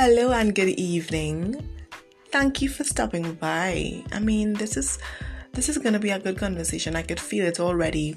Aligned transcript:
Hello 0.00 0.30
and 0.30 0.54
good 0.54 0.78
evening. 0.78 1.60
Thank 2.30 2.62
you 2.62 2.68
for 2.68 2.84
stopping 2.84 3.34
by. 3.34 4.04
I 4.12 4.20
mean, 4.20 4.52
this 4.52 4.76
is 4.76 5.00
this 5.54 5.68
is 5.68 5.76
gonna 5.76 5.98
be 5.98 6.10
a 6.10 6.20
good 6.20 6.38
conversation. 6.38 6.94
I 6.94 7.02
could 7.02 7.18
feel 7.18 7.44
it 7.44 7.58
already. 7.58 8.14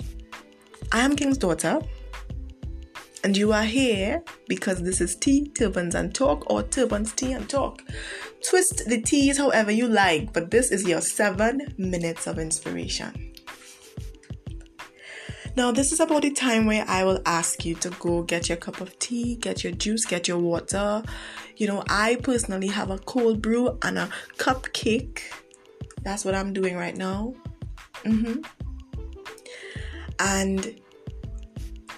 I 0.91 0.99
am 0.99 1.15
King's 1.15 1.39
daughter, 1.39 1.81
and 3.23 3.35
you 3.35 3.51
are 3.51 3.63
here 3.63 4.21
because 4.47 4.83
this 4.83 5.01
is 5.01 5.15
Tea, 5.15 5.47
Turbans 5.57 5.95
and 5.95 6.13
Talk, 6.13 6.51
or 6.51 6.61
Turbans, 6.61 7.13
Tea 7.13 7.31
and 7.31 7.49
Talk. 7.49 7.81
Twist 8.47 8.87
the 8.87 9.01
teas 9.01 9.39
however 9.39 9.71
you 9.71 9.87
like, 9.87 10.33
but 10.33 10.51
this 10.51 10.69
is 10.69 10.87
your 10.87 11.01
seven 11.01 11.73
minutes 11.79 12.27
of 12.27 12.37
inspiration. 12.37 13.30
Now, 15.55 15.71
this 15.71 15.91
is 15.91 15.99
about 15.99 16.21
the 16.21 16.31
time 16.31 16.65
where 16.65 16.85
I 16.87 17.03
will 17.03 17.19
ask 17.25 17.65
you 17.65 17.75
to 17.75 17.89
go 17.99 18.23
get 18.23 18.47
your 18.47 18.57
cup 18.57 18.79
of 18.79 18.97
tea, 18.99 19.35
get 19.35 19.63
your 19.63 19.73
juice, 19.73 20.05
get 20.05 20.27
your 20.27 20.37
water. 20.37 21.03
You 21.57 21.67
know, 21.67 21.83
I 21.89 22.15
personally 22.15 22.67
have 22.67 22.89
a 22.89 22.97
cold 22.97 23.41
brew 23.41 23.77
and 23.81 23.99
a 23.99 24.09
cupcake. 24.37 25.19
That's 26.03 26.23
what 26.23 26.35
I'm 26.35 26.53
doing 26.53 26.77
right 26.77 26.95
now. 26.95 27.33
Mm-hmm. 28.05 28.41
And 30.19 30.79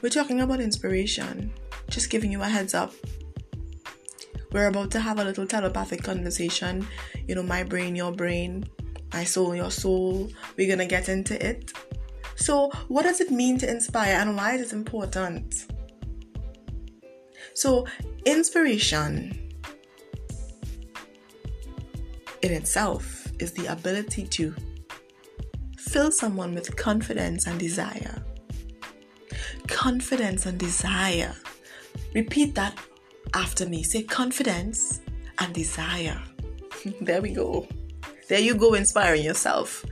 we're 0.02 0.10
talking 0.10 0.42
about 0.42 0.60
inspiration. 0.60 1.54
Just 1.90 2.10
giving 2.10 2.32
you 2.32 2.42
a 2.42 2.48
heads 2.48 2.74
up. 2.74 2.92
We're 4.52 4.68
about 4.68 4.90
to 4.92 5.00
have 5.00 5.20
a 5.20 5.24
little 5.24 5.46
telepathic 5.46 6.04
conversation. 6.04 6.88
You 7.28 7.36
know, 7.36 7.44
my 7.44 7.64
brain, 7.64 7.96
your 7.96 8.12
brain, 8.12 8.66
my 9.14 9.24
soul, 9.24 9.56
your 9.56 9.72
soul. 9.72 10.30
We're 10.58 10.70
gonna 10.70 10.88
get 10.88 11.08
into 11.08 11.44
it 11.46 11.72
so, 12.44 12.72
what 12.90 13.04
does 13.04 13.22
it 13.22 13.32
mean 13.32 13.58
to 13.60 13.70
inspire 13.72 14.16
and 14.16 14.36
why 14.36 14.56
is 14.56 14.74
it 14.74 14.74
important? 14.74 15.66
So, 17.54 17.88
inspiration 18.26 19.50
in 22.42 22.52
itself 22.52 23.32
is 23.40 23.54
the 23.54 23.68
ability 23.68 24.28
to 24.28 24.54
fill 25.78 26.12
someone 26.12 26.54
with 26.54 26.76
confidence 26.76 27.48
and 27.48 27.58
desire. 27.58 28.22
Confidence 29.70 30.46
and 30.46 30.58
desire. 30.60 31.34
Repeat 32.14 32.56
that 32.56 32.78
after 33.34 33.66
me. 33.66 33.84
Say 33.84 34.04
confidence 34.04 35.00
and 35.40 35.54
desire. 35.54 36.22
there 37.00 37.22
we 37.22 37.32
go. 37.32 37.70
There 38.28 38.42
you 38.42 38.56
go, 38.56 38.74
inspiring 38.74 39.24
yourself. 39.24 39.86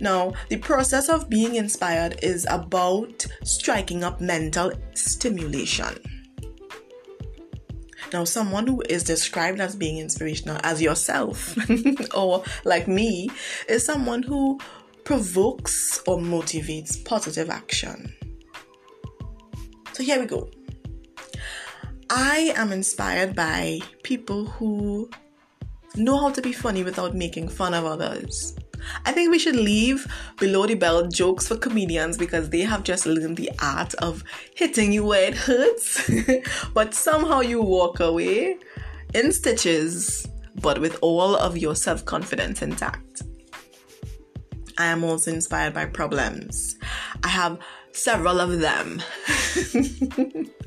Now, 0.00 0.32
the 0.48 0.56
process 0.56 1.08
of 1.08 1.28
being 1.28 1.56
inspired 1.56 2.18
is 2.22 2.46
about 2.48 3.26
striking 3.44 4.02
up 4.02 4.20
mental 4.20 4.72
stimulation. 4.94 5.98
Now, 8.12 8.24
someone 8.24 8.66
who 8.66 8.82
is 8.88 9.04
described 9.04 9.60
as 9.60 9.76
being 9.76 9.98
inspirational, 9.98 10.58
as 10.64 10.82
yourself, 10.82 11.56
or 12.14 12.42
like 12.64 12.88
me, 12.88 13.30
is 13.68 13.84
someone 13.84 14.22
who 14.22 14.58
provokes 15.04 16.02
or 16.06 16.18
motivates 16.18 17.04
positive 17.04 17.50
action. 17.50 18.12
So, 19.92 20.02
here 20.02 20.18
we 20.18 20.26
go. 20.26 20.50
I 22.08 22.52
am 22.56 22.72
inspired 22.72 23.36
by 23.36 23.80
people 24.02 24.46
who 24.46 25.10
know 25.94 26.16
how 26.16 26.30
to 26.30 26.42
be 26.42 26.52
funny 26.52 26.82
without 26.82 27.14
making 27.14 27.48
fun 27.48 27.74
of 27.74 27.84
others. 27.84 28.56
I 29.04 29.12
think 29.12 29.30
we 29.30 29.38
should 29.38 29.56
leave 29.56 30.06
below 30.38 30.66
the 30.66 30.74
belt 30.74 31.12
jokes 31.12 31.48
for 31.48 31.56
comedians 31.56 32.16
because 32.16 32.50
they 32.50 32.60
have 32.60 32.82
just 32.82 33.06
learned 33.06 33.36
the 33.36 33.50
art 33.60 33.94
of 33.94 34.22
hitting 34.54 34.92
you 34.92 35.04
where 35.04 35.28
it 35.28 35.34
hurts, 35.34 36.10
but 36.74 36.94
somehow 36.94 37.40
you 37.40 37.62
walk 37.62 38.00
away 38.00 38.56
in 39.14 39.32
stitches, 39.32 40.26
but 40.56 40.80
with 40.80 40.98
all 41.00 41.36
of 41.36 41.56
your 41.56 41.74
self 41.74 42.04
confidence 42.04 42.62
intact. 42.62 43.22
I 44.78 44.86
am 44.86 45.04
also 45.04 45.30
inspired 45.30 45.74
by 45.74 45.86
problems. 45.86 46.76
I 47.22 47.28
have 47.28 47.58
several 47.92 48.40
of 48.40 48.60
them. 48.60 49.02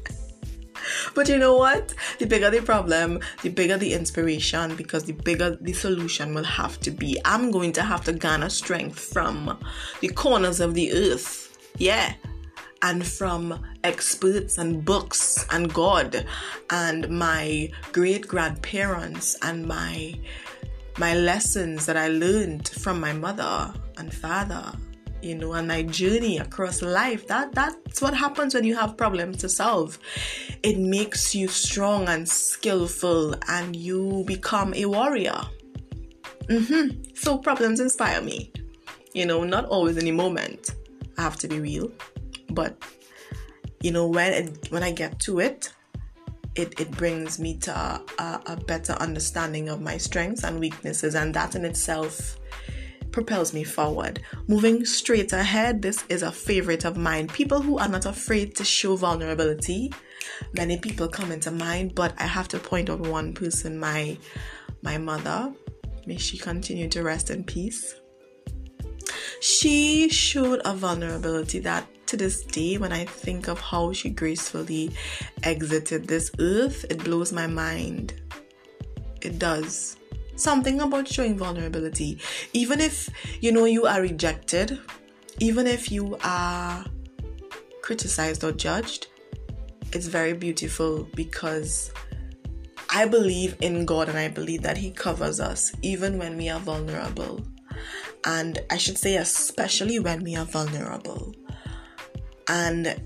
But 1.13 1.29
you 1.29 1.37
know 1.37 1.55
what? 1.55 1.93
The 2.19 2.25
bigger 2.25 2.49
the 2.49 2.61
problem, 2.61 3.19
the 3.41 3.49
bigger 3.49 3.77
the 3.77 3.93
inspiration, 3.93 4.75
because 4.75 5.03
the 5.03 5.13
bigger 5.13 5.57
the 5.59 5.73
solution 5.73 6.33
will 6.33 6.43
have 6.43 6.79
to 6.81 6.91
be. 6.91 7.17
I'm 7.25 7.51
going 7.51 7.73
to 7.73 7.83
have 7.83 8.03
to 8.05 8.13
garner 8.13 8.49
strength 8.49 8.99
from 8.99 9.59
the 10.01 10.09
corners 10.09 10.59
of 10.59 10.73
the 10.73 10.93
earth. 10.93 11.57
Yeah. 11.77 12.13
And 12.81 13.05
from 13.05 13.65
experts 13.85 14.57
and 14.57 14.83
books 14.83 15.45
and 15.51 15.73
God 15.73 16.25
and 16.69 17.09
my 17.09 17.71
great 17.93 18.27
grandparents 18.27 19.37
and 19.41 19.65
my 19.65 20.19
my 20.97 21.15
lessons 21.15 21.85
that 21.85 21.97
I 21.97 22.09
learned 22.09 22.67
from 22.67 22.99
my 22.99 23.13
mother 23.13 23.73
and 23.97 24.13
father 24.13 24.73
you 25.23 25.35
know, 25.35 25.53
and 25.53 25.67
my 25.67 25.83
journey 25.83 26.37
across 26.37 26.81
life. 26.81 27.27
That 27.27 27.53
that's 27.53 28.01
what 28.01 28.13
happens 28.13 28.53
when 28.53 28.65
you 28.65 28.75
have 28.75 28.97
problems 28.97 29.37
to 29.37 29.49
solve. 29.49 29.97
It 30.61 30.77
makes 30.77 31.33
you 31.33 31.47
strong 31.47 32.07
and 32.09 32.27
skillful, 32.27 33.35
and 33.47 33.75
you 33.75 34.23
become 34.27 34.73
a 34.73 34.85
warrior. 34.85 35.39
Mm-hmm. 36.43 37.13
So 37.15 37.37
problems 37.37 37.79
inspire 37.79 38.21
me. 38.21 38.51
You 39.13 39.25
know, 39.25 39.43
not 39.43 39.65
always 39.65 39.97
in 39.97 40.05
the 40.05 40.11
moment. 40.11 40.71
I 41.17 41.21
have 41.21 41.37
to 41.37 41.47
be 41.47 41.59
real, 41.59 41.91
but 42.49 42.77
you 43.81 43.91
know 43.91 44.07
when 44.07 44.33
it, 44.33 44.71
when 44.71 44.83
I 44.83 44.91
get 44.91 45.19
to 45.21 45.39
it, 45.39 45.71
it, 46.55 46.79
it 46.79 46.91
brings 46.91 47.39
me 47.39 47.57
to 47.59 47.71
a, 47.71 48.01
a, 48.19 48.41
a 48.47 48.57
better 48.57 48.93
understanding 48.93 49.69
of 49.69 49.79
my 49.81 49.97
strengths 49.97 50.43
and 50.43 50.59
weaknesses, 50.59 51.15
and 51.15 51.33
that 51.33 51.55
in 51.55 51.63
itself 51.63 52.37
propels 53.13 53.53
me 53.53 53.63
forward. 53.63 54.21
Moving 54.47 54.85
straight 54.85 55.31
ahead, 55.31 55.81
this 55.81 56.03
is 56.09 56.23
a 56.23 56.31
favorite 56.31 56.83
of 56.83 56.97
mine. 56.97 57.27
People 57.29 57.61
who 57.61 57.77
are 57.77 57.87
not 57.87 58.05
afraid 58.05 58.55
to 58.55 58.65
show 58.65 58.97
vulnerability. 58.97 59.93
Many 60.53 60.77
people 60.77 61.07
come 61.07 61.31
into 61.31 61.51
mind, 61.51 61.95
but 61.95 62.13
I 62.17 62.25
have 62.25 62.49
to 62.49 62.59
point 62.59 62.89
out 62.89 62.99
one 62.99 63.33
person, 63.33 63.79
my 63.79 64.17
my 64.81 64.97
mother. 64.97 65.53
May 66.05 66.17
she 66.17 66.37
continue 66.37 66.89
to 66.89 67.03
rest 67.03 67.29
in 67.29 67.45
peace. 67.45 67.95
She 69.39 70.09
showed 70.09 70.61
a 70.65 70.73
vulnerability 70.73 71.59
that 71.59 71.87
to 72.07 72.17
this 72.17 72.43
day, 72.43 72.77
when 72.77 72.91
I 72.91 73.05
think 73.05 73.47
of 73.47 73.59
how 73.59 73.93
she 73.93 74.09
gracefully 74.09 74.91
exited 75.43 76.07
this 76.07 76.31
earth, 76.39 76.85
it 76.89 77.03
blows 77.03 77.31
my 77.31 77.47
mind. 77.47 78.13
It 79.21 79.39
does 79.39 79.97
something 80.35 80.81
about 80.81 81.07
showing 81.07 81.37
vulnerability. 81.37 82.19
Even 82.53 82.79
if 82.79 83.09
you 83.41 83.51
know 83.51 83.65
you 83.65 83.85
are 83.85 84.01
rejected, 84.01 84.79
even 85.39 85.67
if 85.67 85.91
you 85.91 86.17
are 86.23 86.85
criticized 87.81 88.43
or 88.43 88.51
judged, 88.51 89.07
it's 89.91 90.07
very 90.07 90.33
beautiful 90.33 91.07
because 91.15 91.91
I 92.89 93.05
believe 93.05 93.55
in 93.61 93.85
God 93.85 94.09
and 94.09 94.17
I 94.17 94.27
believe 94.27 94.61
that 94.63 94.77
He 94.77 94.91
covers 94.91 95.39
us 95.39 95.71
even 95.81 96.17
when 96.17 96.37
we 96.37 96.49
are 96.49 96.59
vulnerable. 96.59 97.41
And 98.25 98.59
I 98.69 98.77
should 98.77 98.97
say, 98.97 99.17
especially 99.17 99.99
when 99.99 100.23
we 100.23 100.35
are 100.35 100.45
vulnerable. 100.45 101.35
And 102.47 103.01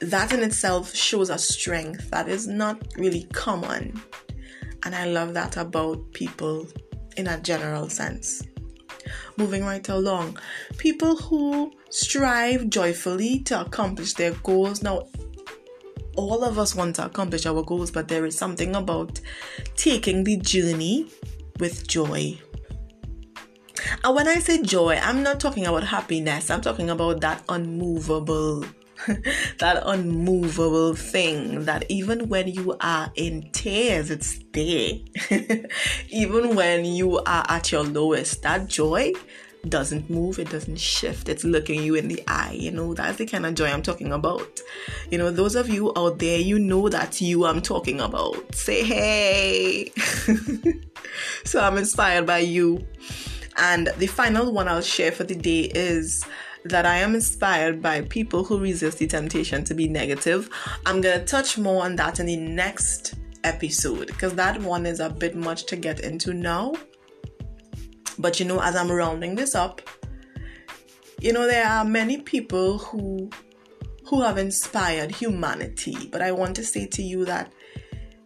that 0.00 0.32
in 0.32 0.42
itself 0.42 0.94
shows 0.94 1.30
a 1.30 1.38
strength 1.38 2.10
that 2.10 2.28
is 2.28 2.46
not 2.46 2.82
really 2.96 3.24
common 3.32 4.00
and 4.84 4.94
I 4.94 5.06
love 5.06 5.34
that 5.34 5.56
about 5.56 6.12
people 6.12 6.66
in 7.16 7.28
a 7.28 7.40
general 7.40 7.88
sense. 7.88 8.42
Moving 9.36 9.64
right 9.64 9.86
along, 9.88 10.38
people 10.78 11.16
who 11.16 11.72
strive 11.90 12.68
joyfully 12.70 13.40
to 13.40 13.60
accomplish 13.60 14.14
their 14.14 14.32
goals. 14.42 14.82
Now, 14.82 15.08
all 16.16 16.44
of 16.44 16.58
us 16.58 16.74
want 16.74 16.96
to 16.96 17.06
accomplish 17.06 17.46
our 17.46 17.62
goals, 17.62 17.90
but 17.90 18.08
there 18.08 18.26
is 18.26 18.36
something 18.36 18.76
about 18.76 19.20
taking 19.76 20.24
the 20.24 20.36
journey 20.36 21.10
with 21.58 21.86
joy. 21.86 22.38
And 24.04 24.14
when 24.14 24.28
I 24.28 24.36
say 24.36 24.62
joy, 24.62 24.98
I'm 25.02 25.22
not 25.22 25.40
talking 25.40 25.66
about 25.66 25.84
happiness, 25.84 26.50
I'm 26.50 26.60
talking 26.60 26.90
about 26.90 27.20
that 27.20 27.42
unmovable 27.48 28.64
that 29.58 29.82
unmovable 29.84 30.94
thing 30.94 31.64
that 31.64 31.84
even 31.90 32.28
when 32.28 32.48
you 32.48 32.76
are 32.80 33.10
in 33.14 33.50
tears, 33.52 34.10
it's 34.10 34.38
there. 34.52 34.98
even 36.08 36.54
when 36.54 36.84
you 36.84 37.18
are 37.18 37.44
at 37.48 37.72
your 37.72 37.84
lowest, 37.84 38.42
that 38.42 38.68
joy 38.68 39.12
doesn't 39.68 40.10
move, 40.10 40.38
it 40.38 40.50
doesn't 40.50 40.78
shift, 40.78 41.28
it's 41.28 41.44
looking 41.44 41.82
you 41.82 41.94
in 41.94 42.08
the 42.08 42.22
eye. 42.26 42.56
You 42.58 42.70
know, 42.70 42.94
that's 42.94 43.18
the 43.18 43.26
kind 43.26 43.46
of 43.46 43.54
joy 43.54 43.66
I'm 43.66 43.82
talking 43.82 44.12
about. 44.12 44.60
You 45.10 45.18
know, 45.18 45.30
those 45.30 45.54
of 45.54 45.68
you 45.68 45.92
out 45.96 46.18
there, 46.18 46.38
you 46.38 46.58
know 46.58 46.88
that 46.88 47.20
you 47.20 47.44
I'm 47.44 47.62
talking 47.62 48.00
about. 48.00 48.54
Say 48.54 48.82
hey. 48.84 49.92
so 51.44 51.60
I'm 51.60 51.76
inspired 51.78 52.26
by 52.26 52.38
you. 52.38 52.84
And 53.56 53.88
the 53.98 54.06
final 54.06 54.52
one 54.52 54.66
I'll 54.66 54.80
share 54.80 55.12
for 55.12 55.24
the 55.24 55.34
day 55.34 55.70
is 55.74 56.24
that 56.64 56.86
I 56.86 56.98
am 56.98 57.14
inspired 57.14 57.82
by 57.82 58.02
people 58.02 58.44
who 58.44 58.58
resist 58.58 58.98
the 58.98 59.06
temptation 59.06 59.64
to 59.64 59.74
be 59.74 59.88
negative. 59.88 60.48
I'm 60.86 61.00
going 61.00 61.18
to 61.18 61.24
touch 61.24 61.58
more 61.58 61.84
on 61.84 61.96
that 61.96 62.20
in 62.20 62.26
the 62.26 62.36
next 62.36 63.14
episode 63.44 64.08
because 64.08 64.34
that 64.34 64.60
one 64.60 64.86
is 64.86 65.00
a 65.00 65.10
bit 65.10 65.34
much 65.34 65.66
to 65.66 65.76
get 65.76 66.00
into 66.00 66.32
now. 66.32 66.74
But 68.18 68.38
you 68.38 68.46
know, 68.46 68.60
as 68.60 68.76
I'm 68.76 68.90
rounding 68.90 69.34
this 69.34 69.54
up, 69.54 69.82
you 71.20 71.32
know, 71.32 71.46
there 71.46 71.66
are 71.66 71.84
many 71.84 72.20
people 72.20 72.78
who 72.78 73.30
who 74.06 74.20
have 74.22 74.38
inspired 74.38 75.10
humanity. 75.10 76.08
But 76.10 76.22
I 76.22 76.32
want 76.32 76.54
to 76.56 76.64
say 76.64 76.86
to 76.88 77.02
you 77.02 77.24
that 77.24 77.52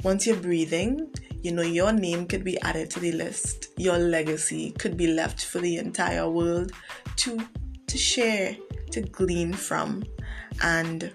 once 0.03 0.27
you're 0.27 0.37
breathing, 0.37 1.09
you 1.43 1.53
know, 1.53 1.63
your 1.63 1.93
name 1.93 2.27
could 2.27 2.43
be 2.43 2.61
added 2.63 2.91
to 2.91 3.01
the 3.01 3.13
list. 3.13 3.69
Your 3.77 3.99
legacy 3.99 4.73
could 4.73 4.97
be 4.97 5.07
left 5.07 5.45
for 5.45 5.61
the 5.61 5.77
entire 5.77 6.29
world 6.29 6.73
to 7.17 7.39
to 7.87 7.99
share, 7.99 8.57
to 8.93 9.01
glean 9.01 9.53
from. 9.53 10.05
And 10.63 11.13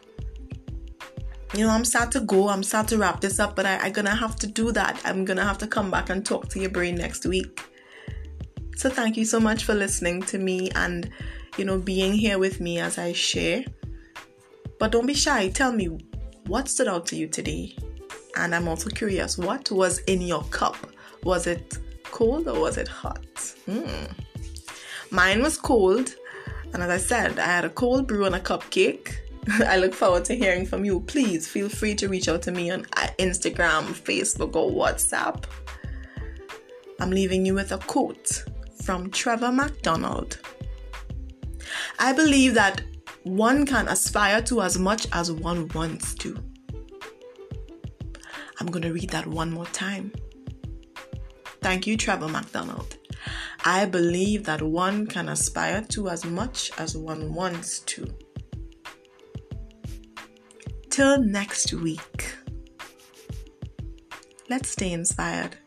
you 1.53 1.65
know, 1.65 1.71
I'm 1.71 1.83
sad 1.83 2.11
to 2.13 2.21
go. 2.21 2.47
I'm 2.47 2.63
sad 2.63 2.87
to 2.89 2.97
wrap 2.97 3.19
this 3.19 3.39
up, 3.39 3.55
but 3.55 3.65
I, 3.65 3.77
I'm 3.77 3.91
gonna 3.91 4.15
have 4.15 4.35
to 4.37 4.47
do 4.47 4.71
that. 4.71 5.01
I'm 5.03 5.25
gonna 5.25 5.43
have 5.43 5.57
to 5.59 5.67
come 5.67 5.91
back 5.91 6.09
and 6.09 6.25
talk 6.25 6.47
to 6.49 6.59
your 6.59 6.69
brain 6.69 6.95
next 6.95 7.25
week. 7.25 7.61
So 8.77 8.89
thank 8.89 9.17
you 9.17 9.25
so 9.25 9.39
much 9.39 9.65
for 9.65 9.73
listening 9.73 10.23
to 10.23 10.37
me 10.37 10.71
and 10.71 11.11
you 11.57 11.65
know 11.65 11.77
being 11.77 12.13
here 12.13 12.39
with 12.39 12.61
me 12.61 12.79
as 12.79 12.97
I 12.97 13.13
share. 13.13 13.65
But 14.79 14.91
don't 14.91 15.05
be 15.05 15.13
shy. 15.13 15.49
Tell 15.49 15.73
me 15.73 15.99
what 16.47 16.67
stood 16.67 16.87
out 16.87 17.05
to 17.07 17.15
you 17.15 17.27
today. 17.27 17.75
And 18.37 18.55
I'm 18.55 18.67
also 18.67 18.89
curious, 18.89 19.37
what 19.37 19.69
was 19.71 19.99
in 19.99 20.21
your 20.21 20.43
cup? 20.45 20.77
Was 21.23 21.47
it 21.47 21.77
cold 22.05 22.47
or 22.47 22.59
was 22.59 22.77
it 22.77 22.87
hot? 22.87 23.21
Mm. 23.67 24.11
Mine 25.11 25.41
was 25.41 25.57
cold. 25.57 26.15
And 26.73 26.81
as 26.83 26.89
I 26.89 26.97
said, 26.97 27.39
I 27.39 27.45
had 27.45 27.65
a 27.65 27.69
cold 27.69 28.07
brew 28.07 28.25
and 28.25 28.35
a 28.35 28.39
cupcake. 28.39 29.13
I 29.65 29.77
look 29.77 29.93
forward 29.93 30.25
to 30.25 30.35
hearing 30.35 30.65
from 30.65 30.85
you. 30.85 31.01
Please 31.01 31.47
feel 31.47 31.69
free 31.69 31.95
to 31.95 32.07
reach 32.07 32.27
out 32.27 32.41
to 32.43 32.51
me 32.51 32.69
on 32.71 32.85
uh, 32.97 33.07
Instagram, 33.19 33.87
Facebook, 33.87 34.55
or 34.55 34.71
WhatsApp. 34.71 35.45
I'm 36.99 37.09
leaving 37.09 37.45
you 37.45 37.55
with 37.55 37.71
a 37.71 37.77
quote 37.79 38.43
from 38.83 39.09
Trevor 39.09 39.51
McDonald. 39.51 40.39
I 41.99 42.13
believe 42.13 42.53
that 42.53 42.81
one 43.23 43.65
can 43.65 43.87
aspire 43.87 44.41
to 44.43 44.61
as 44.61 44.77
much 44.77 45.07
as 45.11 45.31
one 45.31 45.67
wants 45.69 46.13
to. 46.15 46.37
I'm 48.59 48.67
going 48.67 48.83
to 48.83 48.93
read 48.93 49.09
that 49.09 49.25
one 49.25 49.51
more 49.51 49.65
time. 49.67 50.11
Thank 51.61 51.87
you, 51.87 51.97
Trevor 51.97 52.27
McDonald. 52.27 52.97
I 53.63 53.85
believe 53.85 54.43
that 54.45 54.61
one 54.61 55.05
can 55.05 55.29
aspire 55.29 55.81
to 55.89 56.09
as 56.09 56.25
much 56.25 56.71
as 56.79 56.97
one 56.97 57.33
wants 57.33 57.79
to. 57.81 58.07
Till 60.89 61.21
next 61.21 61.71
week, 61.73 62.35
let's 64.49 64.69
stay 64.69 64.91
inspired. 64.91 65.57